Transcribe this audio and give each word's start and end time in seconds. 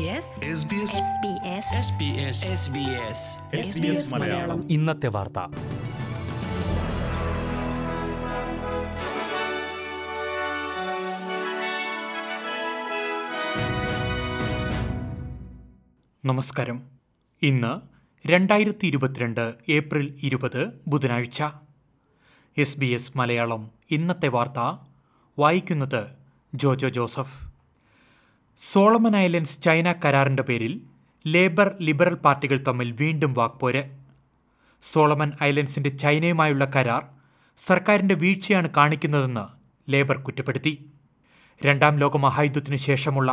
SBS 0.00 0.08
SBS 0.08 1.12
SBS 3.60 4.14
Malayalam. 4.14 4.70
ഇന്നത്തെ 4.70 5.08
വാർത്ത. 5.08 5.38
നമസ്കാരം. 16.24 16.82
ഇന്ന് 17.42 17.80
രണ്ടായിരത്തി 18.28 18.86
ഇരുപത്തിരണ്ട് 18.86 19.54
ഏപ്രിൽ 19.68 20.18
ഇരുപത് 20.22 20.80
ബുധനാഴ്ച. 20.88 21.42
S 22.58 22.78
B 22.78 22.86
S 22.86 23.18
Malayalam. 23.18 23.70
ഇന്നത്തെ 23.90 24.28
വാർത്ത 24.28 24.78
വായിക്കുന്നത് 25.38 26.06
Jojo 26.54 26.88
Joseph. 26.88 27.49
Solomon 28.60 29.16
Islands 29.16 29.62
China 29.62 29.92
കരാറിന്റെ 29.92 30.42
പേരിൽ 30.42 30.80
ലേബർ 31.26 31.76
ലിബറൽ 31.80 32.14
പാർട്ടികൾ 32.14 32.64
തമ്മിൽ 32.66 32.92
വീണ്ടും 32.92 33.32
വാക്പോര്. 33.34 33.82
സോളമൻ 34.82 35.32
ഐലൻഡ്സിന്റെ 35.42 35.90
ചൈനയുമായുള്ള 35.90 36.64
കരാർ 36.76 37.02
സർക്കാരിന്റെ 37.58 38.14
വീഴ്ചയാണ് 38.14 38.70
കാണിക്കുന്നതെന്ന് 38.76 39.44
ലേബർ 39.92 40.16
കുറ്റപ്പെടുത്തി. 40.16 40.90
രണ്ടാം 41.64 41.98
ലോക 41.98 42.16
മഹായുദ്ധത്തിനു 42.16 42.76
ശേഷമുള്ള 42.76 43.30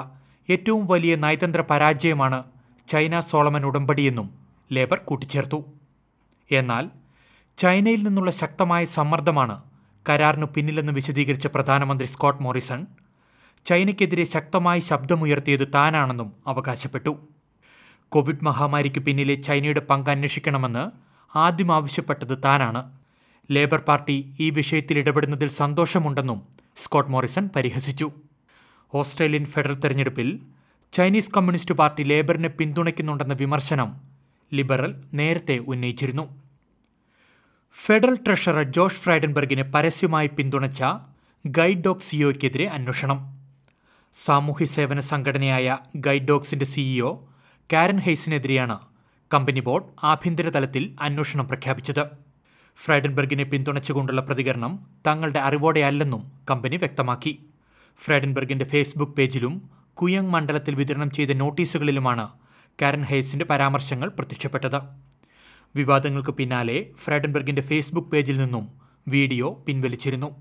ഏറ്റവും 0.50 0.86
വലിയ 0.86 1.16
നയതന്ത്ര 1.16 1.62
പരാജയമാണ് 1.62 2.44
ചൈന 2.88 3.20
സോളമൻ 3.20 3.66
ഉടമ്പടിയെന്നും 3.66 4.30
ലേബർ 4.72 4.98
കൂട്ടിച്ചേർത്തു. 4.98 5.60
എന്നാൽ 6.52 6.90
ചൈനയിൽ 7.58 8.04
നിന്നുള്ള 8.04 8.32
ശക്തമായ 8.32 8.86
സമ്മർദ്ദമാണ് 8.86 9.64
കരാറിനു 10.10 10.46
പിന്നിലെന്ന് 10.46 10.94
വിശദീകരിച്ച 10.94 11.48
പ്രധാനമന്ത്രി 11.48 12.08
സ്കോട്ട് 12.08 12.44
മോറിസൺ 12.44 12.88
ചൈനയ്ക്കെതിരെ 13.68 14.24
ശക്തമായി 14.24 14.80
ശബ്ദമുയർത്തിയത് 14.80 15.68
താനാണെന്നും 15.74 16.34
അവകാശപ്പെട്ടു. 16.48 17.28
കോവിഡ് 18.10 18.44
മഹാമാരിക്ക് 18.44 19.00
പിന്നിലെ 19.00 19.36
ചൈനയുടെ 19.36 19.80
പങ്ക് 19.80 20.10
അന്വേഷിക്കണമെന്ന് 20.10 20.92
ആദ്യം 21.38 21.72
ആവശ്യപ്പെട്ടത് 21.72 22.38
താനാണ്. 22.46 22.92
ലേബർ 23.52 23.80
പാർട്ടി 23.80 24.36
ഈ 24.40 24.50
വിഷയത്തിൽ 24.50 24.98
ഇടപെടുന്നതിൽ 24.98 25.48
സന്തോഷമുണ്ടെന്നും 25.48 26.42
സ്കോട്ട് 26.78 27.12
മോറിസൺ 27.12 27.50
പരിഹസിച്ചു. 27.56 28.12
ഓസ്ട്രേലിയൻ 28.94 29.46
ഫെഡറൽ 29.46 29.74
തെരഞ്ഞെടുപ്പിൽ 29.74 30.40
ചൈനീസ് 30.94 31.32
കമ്മ്യൂണിസ്റ്റ് 31.32 31.76
പാർട്ടി 31.76 32.04
ലേബറിനെ 32.04 32.50
പിന്തുണയ്ക്കുന്നുണ്ടെന്ന 32.50 33.34
വിമർശനം 33.34 34.02
ലിബറൽ 34.54 35.04
നേരത്തെ 35.14 35.58
ഉന്നയിച്ചിരുന്നു. 35.58 36.42
ഫെഡറൽ 37.86 38.16
ട്രഷറർ 38.16 38.64
ജോഷ് 38.64 38.96
ഫ്രൈഡൻബർഗിനെ 38.96 39.64
പരസ്യമായി 39.64 40.28
പിന്തുണച്ച 40.28 40.84
ഗൈഡ് 41.46 41.84
ഡോഗ് 41.84 42.00
സിഒയ്ക്കെതിരെ 42.00 42.68
അന്വേഷണം. 42.68 43.37
സാമൂഹ്യ 44.26 44.66
സേവന 44.66 45.00
സംഘടനയായ 45.00 45.78
ഗൈഡ് 45.96 46.28
ഡോഗ്സിന്റെ 46.28 46.66
സിഇഒ 46.66 47.18
കാരൻ 47.74 48.00
ഹെയ്സിനെതിരെയാണ് 48.00 48.80
കമ്പനി 49.34 49.60
ബോർഡ് 49.60 49.86
ആഭ്യന്തര 50.04 50.50
തലത്തിൽ 50.50 50.96
അന്വേഷണം 51.00 51.48
പ്രഖ്യാപിച്ചത്. 51.48 52.10
ഫ്രൈഡൻബർഗിനെ 52.78 53.44
പിന്തുണച്ചുകൊണ്ടുള്ള 53.44 54.22
പ്രതികരണം 54.22 54.88
തങ്ങളുടെ 55.08 55.40
അറിവോടെയല്ലെന്നും 55.40 56.32
കമ്പനി 56.50 56.76
വ്യക്തമാക്കി. 56.76 57.46
ഫ്രൈഡൻബർഗിന്റെ 57.98 58.66
ഫേസ്ബുക്ക് 58.66 59.14
പേജിലും 59.14 59.70
കുയങ് 59.94 60.30
മണ്ഡലത്തിൽ 60.30 60.76
വിതരണം 60.76 61.12
ചെയ്ത 61.12 61.30
നോട്ടീസുകളിലുമാണ് 61.30 62.30
കാരൻ 62.82 63.04
ഹെയ്സിന്റെ 63.04 63.46
പരാമർശങ്ങൾ 63.46 64.10
പ്രത്യക്ഷപ്പെട്ടത്. 64.10 64.82
വിവാദങ്ങൾക്ക് 65.76 66.32
പിന്നാലെ 66.32 66.86
ഫ്രൈഡൻബർഗിന്റെ 67.04 67.62
ഫേസ്ബുക്ക് 67.62 68.10
പേജിൽ 68.10 68.38
നിന്നും 68.38 68.70
വീഡിയോ 69.08 69.64
പിൻവലിച്ചിരുന്നു. 69.68 70.36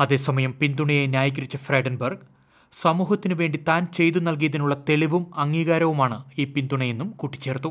അതേസമയം 0.00 0.58
പിന്തുണയെ 0.60 1.06
ന്യായീകരിച്ച 1.06 1.56
ഫ്രൈഡൻബർഗ് 1.56 2.35
സമൂഹത്തിനു 2.72 3.34
വേണ്ടി 3.34 3.58
താൻ 3.68 3.82
ചെയ്തു 3.92 4.18
നൽകിയതിനുള്ള 4.18 4.74
തെളിവും 4.88 5.24
അംഗീകാരവുമാണ് 5.36 6.18
ഈ 6.38 6.44
പിന്തുണയെന്നും 6.44 7.08
കൂട്ടിച്ചേർത്തു. 7.10 7.70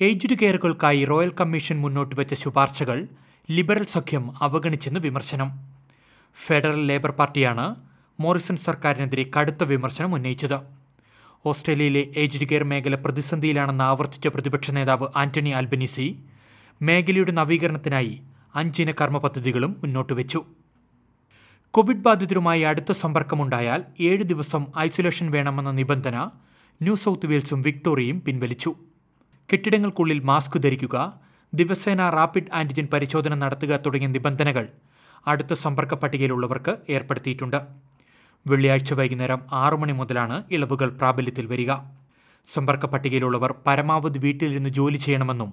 ഏജ്ഡ് 0.00 0.36
കെയറുകൾക്കായി 0.40 1.04
റോയൽ 1.04 1.30
കമ്മീഷൻ 1.40 1.76
മുന്നോട്ട് 1.80 2.14
വെച്ച 2.20 2.34
ശുപാർശകൾ 2.34 2.98
ലിബറൽ 3.50 3.86
സഖ്യം 3.94 4.24
അവഗണിച്ചെന്ന് 4.42 5.00
വിമർശനം. 5.00 5.48
ഫെഡറൽ 6.36 6.86
ലേബർ 6.86 7.10
പാർട്ടിയാണ് 7.10 7.66
മോറിസൺ 8.20 8.56
സർക്കാരിനെതിരെ 8.56 9.24
കടുത്ത 9.36 9.64
വിമർശനം 9.64 10.14
ഉന്നയിച്ചത്. 10.14 10.58
ഓസ്ട്രേലിയയിലെ 11.46 12.02
ഏജ്ഡ് 12.22 12.48
കെയർ 12.48 12.64
മേഖല 12.64 12.94
പ്രതിസന്ധിയിലാണെന്ന് 12.94 13.84
ആവർത്തിച്ച 13.84 14.28
പ്രതിപക്ഷ 14.28 14.70
നേതാവ് 14.70 15.06
ആന്റണി 15.16 15.50
ആൽബനീസി 15.50 16.06
മേഖലയുടെ 16.80 17.32
നവീകരണത്തിനായി 17.32 18.14
അഞ്ചിന 18.54 18.90
കർമ്മ 18.90 19.18
പദ്ധതികളും 19.18 19.72
മുന്നോട്ട് 19.82 20.12
വെച്ചു 20.12 20.40
കോവിഡ് 21.74 22.04
ബാധിതരുമായി 22.04 22.62
അടുത്ത 22.62 22.92
സമ്പർക്കമുണ്ടായാൽ 22.92 23.80
ഏഴ് 24.00 24.22
ദിവസം 24.22 24.62
ഐസൊലേഷൻ 24.78 25.30
വേണമെന്ന 25.30 25.70
നിബന്ധന 25.70 26.16
ന്യൂ 26.80 26.94
സൗത്ത് 26.94 27.26
വെയിൽസും 27.26 27.62
വിക്ടോറിയയും 27.62 28.20
പിൻവലിച്ചു. 28.20 28.70
കെട്ടിടങ്ങൾക്കുള്ളിൽ 29.52 30.20
മാസ്ക് 30.20 30.58
ധരിക്കുക 30.62 30.96
ദിവസേന 31.54 32.10
റാപ്പിഡ് 32.10 32.50
ആന്റിജൻ 32.54 32.86
പരിശോധന 32.92 33.34
നടത്തുക 33.34 33.76
തുടങ്ങിയ 33.76 34.08
നിബന്ധനകൾ 34.08 34.64
അടുത്ത 35.26 35.52
സമ്പർക്ക 35.52 35.94
പട്ടികയിലുള്ളവർക്ക് 35.94 36.76
ഏർപ്പെടുത്തിയിട്ടുണ്ട്. 36.88 37.58
വെള്ളിയാഴ്ച 38.46 38.92
വൈകുന്നേരം 38.94 39.40
ആറു 39.52 39.76
മണി 39.76 39.92
മുതലാണ് 39.92 40.42
ഇളവുകൾ 40.50 40.88
പ്രാബല്യത്തിൽ 40.90 41.46
വരിക. 41.46 41.72
സമ്പർക്ക 42.46 42.86
പട്ടികയിലുള്ളവർ 42.86 43.54
പരമാവധി 43.66 44.18
വീട്ടിലിരുന്ന് 44.18 44.70
ജോലി 44.78 44.96
ചെയ്യണമെന്നും 44.96 45.50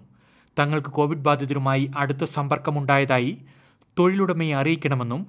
തങ്ങൾക്ക് 0.60 0.92
കോവിഡ് 0.98 1.26
ബാധിതരുമായി 1.28 1.92
അടുത്ത 1.98 2.24
സമ്പർക്കമുണ്ടായതായി 2.36 3.32
തൊഴിലുടമയെ 4.00 4.56
അറിയിക്കണമെന്നും 4.56 5.22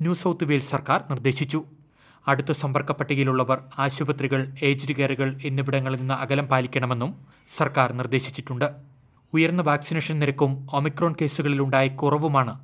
ന്യൂ 0.00 0.14
സൗത്ത് 0.14 0.44
വെയിൽസ് 0.44 0.70
സർക്കാർ 0.70 1.04
നിർദ്ദേശിച്ചു. 1.10 1.64
അടുത്ത 2.28 2.52
സമ്പർക്ക 2.52 2.92
പട്ടികയിലുള്ളവർ 2.92 3.62
ആശുപത്രികൾ 3.78 4.54
ഏജ്ഡ് 4.62 4.96
കെയറുകൾ 4.96 5.38
എന്നിവിടങ്ങളിൽ 5.44 5.98
നിന്ന് 5.98 6.14
അകലം 6.14 6.46
പാലിക്കണമെന്നും 6.46 7.14
സർക്കാർ 7.48 7.92
നിർദ്ദേശിച്ചിട്ടുണ്ട്. 7.92 8.74
ഉയർന്ന 9.32 9.62
വാക്സിനേഷൻ 9.62 10.18
നിരക്കും 10.18 10.66
ഒമിക്രോൺ 10.72 11.14
കേസുകളിലുണ്ടായ 11.20 11.88
കുറവുമാണ് 11.88 12.60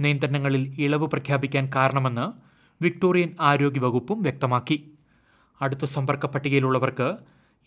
നിയന്ത്രണങ്ങളിൽ 0.00 0.80
ഇളവ് 0.80 1.06
പ്രഖ്യാപിക്കാൻ 1.06 1.70
കാരണമെന്ന് 1.74 2.32
വിക്ടോറിയൻ 2.82 3.34
ആരോഗ്യ 3.40 3.80
വകുപ്പും 3.80 4.22
വ്യക്തമാക്കി. 4.22 4.90
അടുത്ത 5.62 5.84
സമ്പർക്ക 5.84 6.26
പട്ടികയിലുള്ളവർക്ക് 6.26 7.16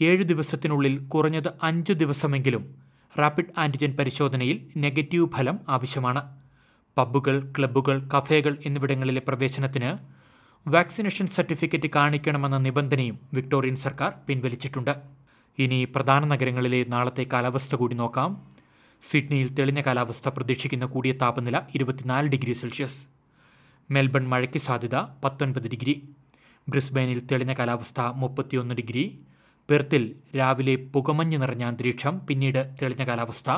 ഏഴ് 0.02 0.24
ദിവസത്തിനുള്ളിൽ 0.24 0.98
കുറഞ്ഞത് 1.08 1.54
അഞ്ച് 1.64 1.94
ദിവസമെങ്കിലും 1.94 2.76
റാപ്പിഡ് 3.20 3.60
ആന്റിജൻ 3.60 3.98
പരിശോധനയിൽ 3.98 4.68
നെഗറ്റീവ് 4.78 5.30
ഫലം 5.30 5.60
ആവശ്യമാണ്. 5.70 6.39
പബ്ബുകൾ 7.00 7.54
ക്ലബ്ബുകൾ 7.58 7.98
കഫേകൾ 8.14 8.58
എന്നിവിടങ്ങളിലെ 8.66 9.22
പ്രവേശനത്തിന് 9.28 9.92
വാക്സിനേഷൻ 10.70 11.28
സർട്ടിഫിക്കറ്റ് 11.28 11.90
കാണിക്കണമെന്ന 11.96 12.58
നിബന്ധനയും 12.58 13.20
വിക്ടോറിയൻ 13.34 13.76
സർക്കാർ 13.76 14.14
പിൻവലിച്ചിട്ടുണ്ട്. 14.28 14.94
ഇനി 15.60 15.88
പ്രധാന 15.96 16.26
നഗരങ്ങളിലെ 16.26 16.86
നാളത്തെ 16.88 17.26
കാലാവസ്ഥ 17.34 17.76
കൂടി 17.76 17.96
നോക്കാം. 17.96 18.30
സിഡ്നിയിൽ 19.02 19.48
തെളിഞ്ഞ 19.54 19.82
കാലാവസ്ഥ 19.82 20.30
പ്രതീക്ഷിക്കുന്ന 20.30 20.86
കൂടിയ 20.86 21.12
താപനില 21.12 21.62
ഇരുപത്തിനാല് 21.76 22.28
ഡിഗ്രി 22.28 22.54
സെൽഷ്യസ്. 22.54 23.08
മെൽബൺ 23.92 24.28
മഴയ്ക്ക് 24.30 24.60
സാധ്യത 24.60 24.96
പത്തൊൻപത് 25.24 25.68
ഡിഗ്രി. 25.68 25.96
ബ്രിസ്ബെയിനിൽ 26.70 27.20
തെളിഞ്ഞ 27.32 27.54
കാലാവസ്ഥ 27.54 28.02
മുപ്പത്തിയൊന്ന് 28.02 28.76
ഡിഗ്രി. 28.76 29.20
പെർത്തിൽ 29.70 30.16
രാവിലെ 30.38 30.76
പുകമഞ്ഞ് 30.76 31.42
നിറഞ്ഞ 31.42 31.64
അന്തരീക്ഷം 31.64 32.22
പിന്നീട് 32.28 32.62
തെളിഞ്ഞ 32.82 33.04
കാലാവസ്ഥ 33.04 33.50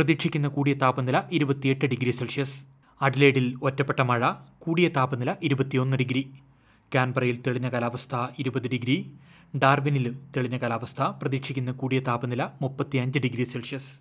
പ്രതീക്ഷിക്കുന്ന 0.00 0.48
കൂടിയ 0.48 0.74
താപനില 0.74 1.22
ഇരുപത്തിയെട്ട് 1.32 1.86
ഡിഗ്രി 1.86 2.10
സെൽഷ്യസ്. 2.10 2.64
അഡ്ലേഡിൽ 3.02 3.58
ഒറ്റപ്പെട്ട 3.62 4.00
മഴ 4.00 4.32
കൂടിയ 4.58 4.88
താപനില 4.88 5.36
ഇരുപത്തിയൊന്ന് 5.42 5.96
ഡിഗ്രി. 5.96 6.30
കാൻബറയിൽ 6.94 7.42
തെളിഞ്ഞ 7.46 7.68
കാലാവസ്ഥ 7.68 8.26
ഇരുപത് 8.38 8.68
ഡിഗ്രി. 8.68 9.10
ഡാർബിനിൽ 9.56 10.16
തെളിഞ്ഞ 10.36 10.58
കാലാവസ്ഥ 10.58 11.02
പ്രതീക്ഷിക്കുന്ന 11.02 11.72
കൂടിയ 11.72 12.00
താപനില 12.00 12.48
മുപ്പത്തിയഞ്ച് 12.62 13.18
ഡിഗ്രി 13.18 13.44
സെൽഷ്യസ്. 13.44 13.92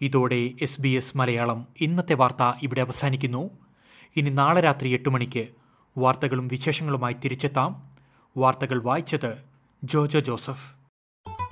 ഇതോടെ 0.00 0.52
എസ് 0.62 0.80
ബി 0.80 0.88
എസ് 0.88 1.16
മലയാളം 1.16 1.66
ഇന്നത്തെ 1.80 2.14
വാർത്ത 2.14 2.58
ഇവിടെ 2.62 2.80
അവസാനിക്കുന്നു. 2.80 3.50
ഇനി 4.16 4.30
നാളെ 4.30 4.60
രാത്രി 4.60 4.88
എട്ട് 4.88 5.08
മണിക്ക് 5.08 5.48
വാർത്തകളും 5.98 6.48
വിശേഷങ്ങളുമായി 6.48 7.16
തിരിച്ചെത്താം. 7.24 7.82
വാർത്തകൾ 8.36 8.82
വായിച്ചത് 8.82 9.38
ജോജോ 9.84 10.20
ജോസഫ്. 10.20 10.83